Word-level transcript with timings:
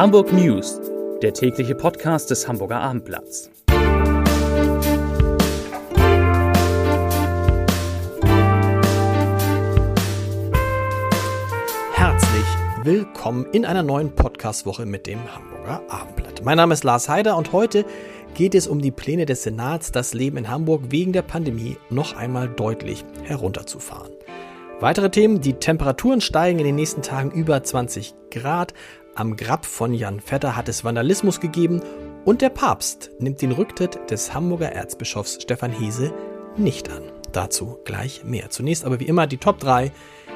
Hamburg 0.00 0.32
News, 0.32 0.80
der 1.20 1.34
tägliche 1.34 1.74
Podcast 1.74 2.30
des 2.30 2.48
Hamburger 2.48 2.80
Abendblatts. 2.80 3.50
Herzlich 11.92 12.46
willkommen 12.82 13.44
in 13.52 13.66
einer 13.66 13.82
neuen 13.82 14.14
Podcastwoche 14.14 14.86
mit 14.86 15.06
dem 15.06 15.18
Hamburger 15.34 15.82
Abendblatt. 15.90 16.46
Mein 16.46 16.56
Name 16.56 16.72
ist 16.72 16.82
Lars 16.84 17.10
Heider 17.10 17.36
und 17.36 17.52
heute 17.52 17.84
geht 18.32 18.54
es 18.54 18.68
um 18.68 18.80
die 18.80 18.92
Pläne 18.92 19.26
des 19.26 19.42
Senats, 19.42 19.92
das 19.92 20.14
Leben 20.14 20.38
in 20.38 20.48
Hamburg 20.48 20.84
wegen 20.88 21.12
der 21.12 21.20
Pandemie 21.20 21.76
noch 21.90 22.16
einmal 22.16 22.48
deutlich 22.48 23.04
herunterzufahren. 23.24 24.12
Weitere 24.80 25.10
Themen, 25.10 25.42
die 25.42 25.52
Temperaturen 25.52 26.22
steigen 26.22 26.58
in 26.58 26.64
den 26.64 26.74
nächsten 26.74 27.02
Tagen 27.02 27.30
über 27.32 27.62
20 27.62 28.14
Grad, 28.30 28.72
am 29.14 29.36
Grab 29.36 29.66
von 29.66 29.92
Jan 29.92 30.20
Vetter 30.20 30.56
hat 30.56 30.70
es 30.70 30.84
Vandalismus 30.84 31.40
gegeben 31.40 31.82
und 32.24 32.40
der 32.40 32.48
Papst 32.48 33.10
nimmt 33.18 33.42
den 33.42 33.52
Rücktritt 33.52 33.98
des 34.10 34.32
Hamburger 34.32 34.72
Erzbischofs 34.72 35.42
Stefan 35.42 35.70
Hese 35.70 36.14
nicht 36.56 36.90
an. 36.90 37.02
Dazu 37.32 37.78
gleich 37.84 38.24
mehr. 38.24 38.48
Zunächst 38.48 38.86
aber 38.86 38.98
wie 39.00 39.06
immer 39.06 39.26
die 39.26 39.36
Top 39.36 39.58
3, 39.58 39.92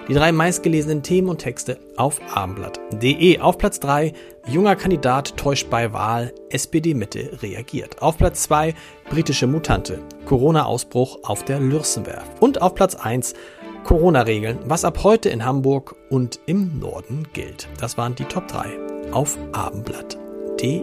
die 0.09 0.15
drei 0.15 0.31
meistgelesenen 0.31 1.03
Themen 1.03 1.31
und 1.31 1.39
Texte 1.39 1.79
auf 1.97 2.21
abendblatt.de. 2.35 3.41
Auf 3.41 3.57
Platz 3.57 3.81
3, 3.81 4.13
junger 4.47 4.77
Kandidat 4.77 5.39
täuscht 5.39 5.71
bei 5.71 5.95
Wahl, 5.95 6.35
SPD-Mitte 6.51 7.39
reagiert. 7.41 8.03
Auf 8.03 8.19
Platz 8.19 8.43
2, 8.43 8.75
britische 9.09 9.47
Mutante, 9.47 10.01
Corona-Ausbruch 10.27 11.21
auf 11.23 11.47
der 11.47 11.61
Lürsenwerft. 11.61 12.43
Und 12.43 12.61
auf 12.61 12.75
Platz 12.75 12.95
1, 12.95 13.33
Corona-Regeln, 13.85 14.59
was 14.65 14.85
ab 14.85 15.05
heute 15.05 15.29
in 15.29 15.45
Hamburg 15.45 15.95
und 16.11 16.41
im 16.47 16.79
Norden 16.79 17.29
gilt. 17.35 17.69
Das 17.79 17.99
waren 17.99 18.15
die 18.15 18.25
Top 18.25 18.49
3 18.49 19.13
auf 19.13 19.39
abendblatt.de. 19.53 20.83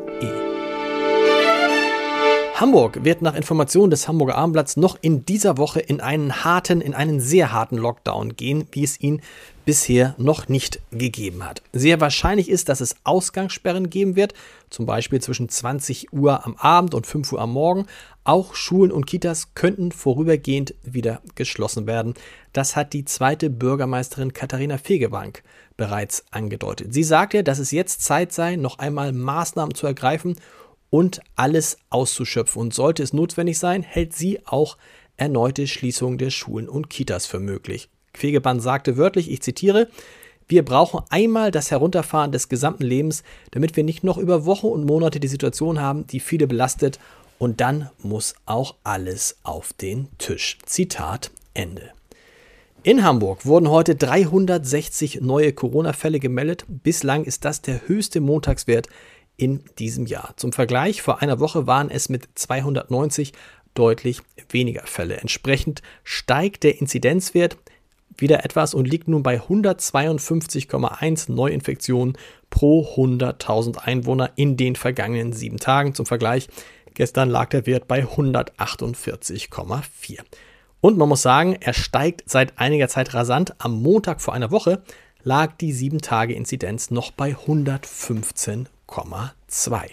Hamburg 2.56 3.04
wird 3.04 3.24
nach 3.24 3.36
Informationen 3.36 3.90
des 3.90 4.08
Hamburger 4.08 4.38
Abendblatts 4.38 4.78
noch 4.78 4.96
in 5.02 5.26
dieser 5.26 5.58
Woche 5.58 5.80
in 5.80 6.00
einen 6.00 6.44
harten, 6.46 6.80
in 6.80 6.94
einen 6.94 7.20
sehr 7.20 7.52
harten 7.52 7.76
Lockdown 7.76 8.36
gehen, 8.36 8.68
wie 8.72 8.84
es 8.84 9.02
ihn 9.02 9.22
bisher 9.72 10.16
noch 10.18 10.50
nicht 10.50 10.82
gegeben 10.92 11.46
hat. 11.46 11.62
Sehr 11.72 12.02
wahrscheinlich 12.02 12.50
ist, 12.50 12.68
dass 12.68 12.82
es 12.82 12.98
Ausgangssperren 13.06 13.90
geben 13.90 14.18
wird, 14.18 14.34
zum 14.70 14.86
Beispiel 14.86 15.22
zwischen 15.22 15.48
20 15.48 16.12
Uhr 16.12 16.46
am 16.46 16.58
Abend 16.58 16.94
und 16.94 17.08
5 17.08 17.32
Uhr 17.32 17.40
am 17.40 17.54
Morgen. 17.54 17.86
Auch 18.26 18.54
Schulen 18.54 18.92
und 18.92 19.06
Kitas 19.06 19.56
könnten 19.56 19.94
vorübergehend 19.94 20.76
wieder 20.84 21.22
geschlossen 21.36 21.88
werden. 21.88 22.16
Das 22.52 22.76
hat 22.76 22.92
die 22.92 23.06
zweite 23.06 23.50
Bürgermeisterin 23.50 24.34
Katharina 24.34 24.78
Fegebank 24.78 25.42
bereits 25.78 26.26
angedeutet. 26.32 26.94
Sie 26.94 27.04
sagte, 27.04 27.42
dass 27.42 27.58
es 27.58 27.72
jetzt 27.72 28.02
Zeit 28.02 28.34
sei, 28.34 28.58
noch 28.58 28.78
einmal 28.78 29.14
Maßnahmen 29.14 29.74
zu 29.74 29.88
ergreifen 29.88 30.36
und 30.90 31.22
alles 31.38 31.78
auszuschöpfen. 31.90 32.62
Und 32.62 32.74
sollte 32.74 33.04
es 33.04 33.14
notwendig 33.14 33.58
sein, 33.58 33.84
hält 33.84 34.12
sie 34.12 34.46
auch 34.46 34.76
erneute 35.16 35.66
Schließungen 35.66 36.18
der 36.18 36.30
Schulen 36.30 36.68
und 36.68 36.90
Kitas 36.90 37.26
für 37.26 37.40
möglich. 37.40 37.88
Fegebank 38.14 38.62
sagte 38.62 38.98
wörtlich, 38.98 39.32
ich 39.32 39.42
zitiere, 39.42 39.88
wir 40.48 40.66
brauchen 40.66 41.04
einmal 41.10 41.50
das 41.50 41.72
Herunterfahren 41.72 42.32
des 42.32 42.50
gesamten 42.50 42.84
Lebens, 42.84 43.24
damit 43.52 43.78
wir 43.78 43.86
nicht 43.86 44.04
noch 44.04 44.18
über 44.18 44.46
Wochen 44.46 44.68
und 44.68 44.86
Monate 44.86 45.20
die 45.20 45.30
Situation 45.30 45.80
haben, 45.80 46.06
die 46.08 46.20
viele 46.20 46.46
belastet. 46.46 47.00
Und 47.40 47.62
dann 47.62 47.90
muss 48.04 48.36
auch 48.46 48.76
alles 48.84 49.38
auf 49.44 49.74
den 49.74 50.10
Tisch. 50.18 50.58
Zitat 50.66 51.32
Ende. 51.54 51.92
In 52.84 53.04
Hamburg 53.04 53.46
wurden 53.46 53.70
heute 53.70 53.96
360 53.96 55.22
neue 55.22 55.54
Corona-Fälle 55.54 56.20
gemeldet. 56.20 56.66
Bislang 56.68 57.24
ist 57.24 57.46
das 57.46 57.62
der 57.62 57.88
höchste 57.88 58.20
Montagswert 58.20 58.88
in 59.38 59.64
diesem 59.80 60.06
Jahr. 60.06 60.34
Zum 60.36 60.52
Vergleich, 60.52 61.02
vor 61.02 61.22
einer 61.22 61.40
Woche 61.40 61.66
waren 61.66 61.90
es 61.90 62.10
mit 62.10 62.28
290 62.36 63.34
deutlich 63.74 64.22
weniger 64.50 64.86
Fälle. 64.86 65.18
Entsprechend 65.18 65.82
steigt 66.04 66.64
der 66.64 66.80
Inzidenzwert 66.82 67.58
wieder 68.18 68.46
etwas 68.46 68.74
und 68.74 68.88
liegt 68.88 69.08
nun 69.08 69.22
bei 69.24 69.42
152,1 69.42 71.32
Neuinfektionen 71.32 72.18
pro 72.50 72.86
100.000 72.96 73.78
Einwohner 73.78 74.32
in 74.36 74.58
den 74.58 74.76
vergangenen 74.76 75.32
sieben 75.34 75.58
Tagen. 75.58 75.94
Zum 75.94 76.06
Vergleich, 76.06 76.50
gestern 76.94 77.30
lag 77.30 77.50
der 77.50 77.66
Wert 77.66 77.88
bei 77.88 78.04
148,4. 78.04 80.20
Und 80.82 80.98
man 80.98 81.10
muss 81.10 81.22
sagen, 81.22 81.58
er 81.60 81.74
steigt 81.74 82.24
seit 82.26 82.58
einiger 82.58 82.88
Zeit 82.88 83.14
rasant. 83.14 83.54
Am 83.60 83.82
Montag 83.82 84.22
vor 84.22 84.34
einer 84.34 84.52
Woche 84.52 84.82
lag 85.24 85.56
die 85.58 85.74
7-Tage-Inzidenz 85.74 86.92
noch 86.92 87.12
bei 87.12 87.36
115,2. 87.36 89.90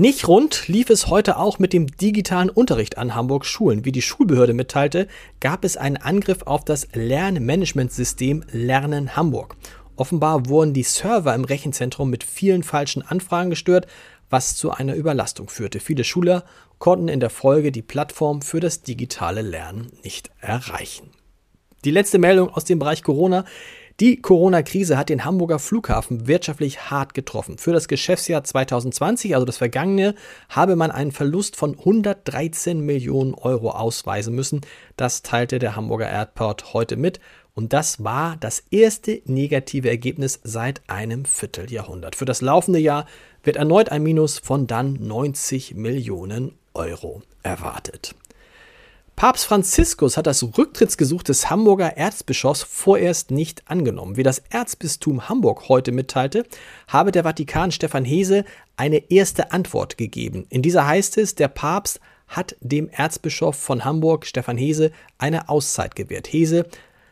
Nicht 0.00 0.28
rund 0.28 0.68
lief 0.68 0.90
es 0.90 1.08
heute 1.08 1.38
auch 1.38 1.58
mit 1.58 1.72
dem 1.72 1.88
digitalen 1.88 2.50
Unterricht 2.50 2.98
an 2.98 3.16
Hamburgs 3.16 3.48
Schulen. 3.48 3.84
Wie 3.84 3.90
die 3.90 4.00
Schulbehörde 4.00 4.54
mitteilte, 4.54 5.08
gab 5.40 5.64
es 5.64 5.76
einen 5.76 5.96
Angriff 5.96 6.42
auf 6.44 6.64
das 6.64 6.86
Lernmanagementsystem 6.92 8.44
Lernen 8.52 9.16
Hamburg. 9.16 9.56
Offenbar 9.96 10.48
wurden 10.48 10.72
die 10.72 10.84
Server 10.84 11.34
im 11.34 11.42
Rechenzentrum 11.42 12.10
mit 12.10 12.22
vielen 12.22 12.62
falschen 12.62 13.02
Anfragen 13.02 13.50
gestört, 13.50 13.88
was 14.30 14.54
zu 14.54 14.70
einer 14.70 14.94
Überlastung 14.94 15.48
führte. 15.48 15.80
Viele 15.80 16.04
Schüler 16.04 16.44
konnten 16.78 17.08
in 17.08 17.18
der 17.18 17.30
Folge 17.30 17.72
die 17.72 17.82
Plattform 17.82 18.40
für 18.40 18.60
das 18.60 18.82
digitale 18.82 19.42
Lernen 19.42 19.90
nicht 20.04 20.30
erreichen. 20.40 21.10
Die 21.84 21.90
letzte 21.90 22.18
Meldung 22.18 22.50
aus 22.50 22.64
dem 22.64 22.78
Bereich 22.78 23.02
Corona. 23.02 23.44
Die 24.00 24.22
Corona-Krise 24.22 24.96
hat 24.96 25.08
den 25.08 25.24
Hamburger 25.24 25.58
Flughafen 25.58 26.28
wirtschaftlich 26.28 26.88
hart 26.88 27.14
getroffen. 27.14 27.58
Für 27.58 27.72
das 27.72 27.88
Geschäftsjahr 27.88 28.44
2020, 28.44 29.34
also 29.34 29.44
das 29.44 29.56
vergangene, 29.56 30.14
habe 30.48 30.76
man 30.76 30.92
einen 30.92 31.10
Verlust 31.10 31.56
von 31.56 31.76
113 31.76 32.78
Millionen 32.78 33.34
Euro 33.34 33.70
ausweisen 33.70 34.36
müssen. 34.36 34.60
Das 34.96 35.22
teilte 35.22 35.58
der 35.58 35.74
Hamburger 35.74 36.08
Airport 36.08 36.74
heute 36.74 36.96
mit. 36.96 37.18
Und 37.56 37.72
das 37.72 38.04
war 38.04 38.36
das 38.36 38.62
erste 38.70 39.20
negative 39.24 39.88
Ergebnis 39.88 40.38
seit 40.44 40.80
einem 40.86 41.24
Vierteljahrhundert. 41.24 42.14
Für 42.14 42.24
das 42.24 42.40
laufende 42.40 42.78
Jahr 42.78 43.04
wird 43.42 43.56
erneut 43.56 43.90
ein 43.90 44.04
Minus 44.04 44.38
von 44.38 44.68
dann 44.68 44.92
90 45.08 45.74
Millionen 45.74 46.52
Euro 46.72 47.22
erwartet. 47.42 48.14
Papst 49.18 49.46
Franziskus 49.46 50.16
hat 50.16 50.28
das 50.28 50.44
Rücktrittsgesuch 50.56 51.24
des 51.24 51.50
Hamburger 51.50 51.96
Erzbischofs 51.96 52.62
vorerst 52.62 53.32
nicht 53.32 53.68
angenommen. 53.68 54.16
Wie 54.16 54.22
das 54.22 54.38
Erzbistum 54.48 55.28
Hamburg 55.28 55.68
heute 55.68 55.90
mitteilte, 55.90 56.44
habe 56.86 57.10
der 57.10 57.24
Vatikan 57.24 57.72
Stefan 57.72 58.04
Hese 58.04 58.44
eine 58.76 59.10
erste 59.10 59.50
Antwort 59.50 59.98
gegeben. 59.98 60.46
In 60.50 60.62
dieser 60.62 60.86
heißt 60.86 61.18
es, 61.18 61.34
der 61.34 61.48
Papst 61.48 61.98
hat 62.28 62.54
dem 62.60 62.88
Erzbischof 62.90 63.56
von 63.56 63.84
Hamburg, 63.84 64.24
Stefan 64.24 64.56
Hese, 64.56 64.92
eine 65.18 65.48
Auszeit 65.48 65.96
gewährt. 65.96 66.32
Hese 66.32 66.66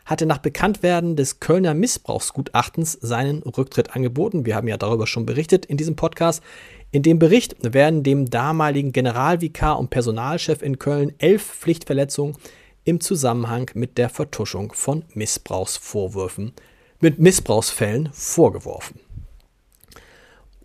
hatte 0.07 0.25
nach 0.25 0.39
Bekanntwerden 0.39 1.17
des 1.17 1.39
Kölner 1.41 1.73
Missbrauchsgutachtens 1.73 2.93
seinen 2.93 3.43
Rücktritt 3.43 3.93
angeboten. 3.95 4.45
Wir 4.45 4.55
haben 4.55 4.69
ja 4.69 4.77
darüber 4.77 5.05
schon 5.05 5.25
berichtet 5.25 5.65
in 5.65 5.75
diesem 5.75 5.97
Podcast. 5.97 6.41
In 6.91 7.03
dem 7.03 7.19
Bericht 7.19 7.57
werden 7.61 8.03
dem 8.03 8.29
damaligen 8.29 8.93
Generalvikar 8.93 9.77
und 9.77 9.89
Personalchef 9.89 10.61
in 10.61 10.79
Köln 10.79 11.13
elf 11.17 11.43
Pflichtverletzungen 11.43 12.37
im 12.85 13.01
Zusammenhang 13.01 13.69
mit 13.73 13.97
der 13.97 14.07
Vertuschung 14.07 14.71
von 14.71 15.03
Missbrauchsvorwürfen, 15.13 16.53
mit 17.01 17.19
Missbrauchsfällen 17.19 18.09
vorgeworfen. 18.13 19.01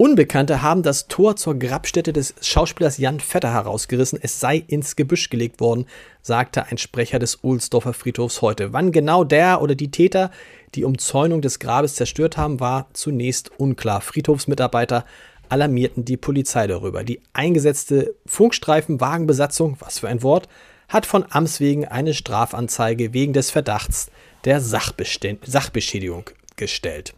Unbekannte 0.02 0.62
haben 0.62 0.82
das 0.82 1.06
Tor 1.06 1.36
zur 1.36 1.56
Grabstätte 1.56 2.12
des 2.12 2.34
Schauspielers 2.40 2.98
Jan 2.98 3.20
Vetter 3.20 3.52
herausgerissen. 3.52 4.18
Es 4.20 4.40
sei 4.40 4.56
ins 4.66 4.96
Gebüsch 4.96 5.30
gelegt 5.30 5.60
worden, 5.60 5.86
sagte 6.22 6.66
ein 6.66 6.76
Sprecher 6.76 7.20
des 7.20 7.44
Ohlsdorfer 7.44 7.92
Friedhofs 7.92 8.42
heute. 8.42 8.72
Wann 8.72 8.91
genau 8.91 9.22
der 9.22 9.62
oder 9.62 9.76
die 9.76 9.92
Täter 9.92 10.32
die 10.74 10.82
Umzäunung 10.82 11.41
des 11.41 11.60
Grabes 11.60 11.94
zerstört 11.94 12.36
haben, 12.36 12.59
war 12.59 12.88
zunächst 12.94 13.53
unklar. 13.60 14.00
Friedhofsmitarbeiter 14.00 15.04
alarmierten 15.48 16.04
die 16.04 16.16
Polizei 16.16 16.66
darüber. 16.66 17.04
Die 17.04 17.21
eingesetzte 17.32 18.16
Funkstreifenwagenbesatzung, 18.27 19.77
was 19.78 20.00
für 20.00 20.09
ein 20.09 20.24
Wort, 20.24 20.48
hat 20.88 21.06
von 21.06 21.24
Amts 21.30 21.60
wegen 21.60 21.86
eine 21.86 22.12
Strafanzeige 22.12 23.15
wegen 23.15 23.34
des 23.34 23.53
Verdachts 23.53 24.10
der 24.47 24.60
Sachbeschädigung 24.60 26.24
gestellt. 26.56 27.15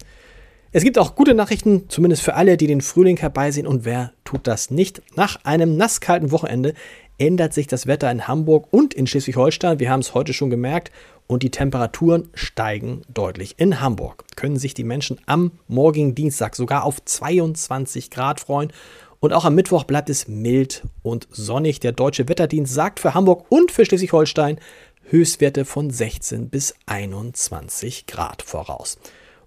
Es 0.76 0.82
gibt 0.82 0.98
auch 0.98 1.14
gute 1.14 1.34
Nachrichten, 1.34 1.88
zumindest 1.88 2.22
für 2.22 2.34
alle, 2.34 2.56
die 2.56 2.66
den 2.66 2.80
Frühling 2.80 3.16
herbeisehen. 3.16 3.64
Und 3.64 3.84
wer 3.84 4.12
tut 4.24 4.48
das 4.48 4.72
nicht? 4.72 5.02
Nach 5.14 5.38
einem 5.44 5.76
nasskalten 5.76 6.32
Wochenende 6.32 6.74
ändert 7.16 7.54
sich 7.54 7.68
das 7.68 7.86
Wetter 7.86 8.10
in 8.10 8.26
Hamburg 8.26 8.66
und 8.72 8.92
in 8.92 9.06
Schleswig-Holstein. 9.06 9.78
Wir 9.78 9.92
haben 9.92 10.00
es 10.00 10.14
heute 10.14 10.32
schon 10.32 10.50
gemerkt 10.50 10.90
und 11.28 11.44
die 11.44 11.52
Temperaturen 11.52 12.28
steigen 12.34 13.02
deutlich. 13.06 13.54
In 13.56 13.80
Hamburg 13.80 14.24
können 14.34 14.56
sich 14.56 14.74
die 14.74 14.82
Menschen 14.82 15.20
am 15.26 15.52
morgigen 15.68 16.16
Dienstag 16.16 16.56
sogar 16.56 16.82
auf 16.82 17.04
22 17.04 18.10
Grad 18.10 18.40
freuen. 18.40 18.72
Und 19.20 19.32
auch 19.32 19.44
am 19.44 19.54
Mittwoch 19.54 19.84
bleibt 19.84 20.10
es 20.10 20.26
mild 20.26 20.82
und 21.04 21.28
sonnig. 21.30 21.78
Der 21.78 21.92
Deutsche 21.92 22.28
Wetterdienst 22.28 22.74
sagt 22.74 22.98
für 22.98 23.14
Hamburg 23.14 23.46
und 23.48 23.70
für 23.70 23.84
Schleswig-Holstein 23.84 24.58
Höchstwerte 25.04 25.66
von 25.66 25.90
16 25.90 26.48
bis 26.48 26.74
21 26.86 28.06
Grad 28.08 28.42
voraus. 28.42 28.98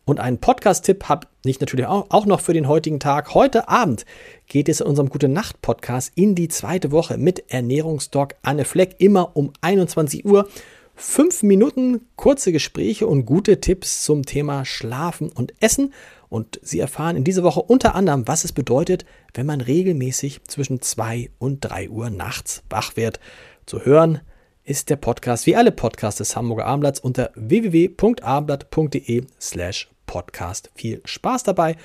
Und 0.07 0.21
einen 0.21 0.37
Podcast-Tipp 0.37 1.09
habe 1.09 1.27
ich 1.43 1.59
natürlich 1.59 1.85
auch 1.85 2.25
noch 2.25 2.39
für 2.39 2.53
den 2.53 2.69
heutigen 2.69 3.01
Tag. 3.01 3.33
Heute 3.33 3.67
Abend 3.67 4.05
geht 4.47 4.69
es 4.69 4.79
in 4.79 4.87
unserem 4.87 5.09
Gute 5.09 5.27
Nacht 5.27 5.61
Podcast 5.61 6.13
in 6.15 6.33
die 6.33 6.47
zweite 6.47 6.93
Woche 6.93 7.17
mit 7.17 7.51
Ernährungsdoc 7.51 8.35
Anne 8.41 8.63
Fleck, 8.63 8.95
immer 8.99 9.35
um 9.35 9.51
21 9.59 10.23
Uhr. 10.23 10.47
Fünf 10.95 11.43
Minuten 11.43 12.07
kurze 12.15 12.53
Gespräche 12.53 13.05
und 13.05 13.25
gute 13.25 13.59
Tipps 13.59 14.05
zum 14.05 14.23
Thema 14.23 14.63
Schlafen 14.63 15.29
und 15.29 15.53
Essen. 15.59 15.93
Und 16.29 16.57
Sie 16.63 16.79
erfahren 16.79 17.17
in 17.17 17.25
dieser 17.25 17.43
Woche 17.43 17.61
unter 17.61 17.93
anderem, 17.93 18.29
was 18.29 18.45
es 18.45 18.53
bedeutet, 18.53 19.03
wenn 19.33 19.45
man 19.45 19.59
regelmäßig 19.59 20.39
zwischen 20.45 20.81
2 20.81 21.31
und 21.37 21.59
3 21.59 21.89
Uhr 21.89 22.09
nachts 22.09 22.63
wach 22.69 22.95
wird. 22.95 23.19
Zu 23.65 23.83
hören 23.83 24.21
ist 24.63 24.89
der 24.89 24.95
Podcast 24.95 25.47
wie 25.47 25.57
alle 25.57 25.73
Podcasts 25.73 26.19
des 26.19 26.37
Hamburger 26.37 26.65
Abendblatts 26.65 27.01
unter 27.01 27.31
www.abendblatt.de 27.35 29.25
slash 29.37 29.89
podcast. 30.07 30.71
Viel 30.73 31.01
Spaß 31.05 31.43
dabei 31.43 31.75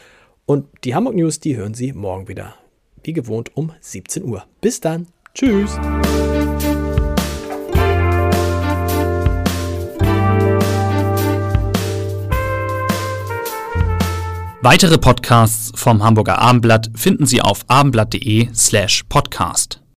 und 0.47 0.67
die 0.85 0.95
Hamburg 0.95 1.15
News, 1.15 1.41
die 1.41 1.57
hören 1.57 1.75
Sie 1.75 1.93
morgen 1.93 2.29
wieder. 2.29 2.55
Wie 3.05 3.13
gewohnt 3.13 3.55
um 3.55 3.73
17 3.81 4.25
Uhr. 4.25 4.45
Bis 4.63 4.81
dann. 4.81 5.09
Tschüss. 5.35 5.77
Weitere 14.65 14.97
Podcasts 14.97 15.73
vom 15.75 16.05
Hamburger 16.05 16.39
Abendblatt 16.39 16.91
finden 16.95 17.27
Sie 17.27 17.41
auf 17.41 17.65
abendblatt.de 17.67 18.49
slash 18.55 19.03
podcast. 19.09 19.81